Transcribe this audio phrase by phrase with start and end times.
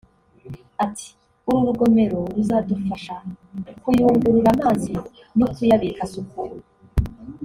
[0.85, 1.07] Ati
[1.47, 3.15] “uru rugomero ruzadufasha
[3.83, 4.93] kuyungurura amazi
[5.39, 6.59] no kuyabika asukuye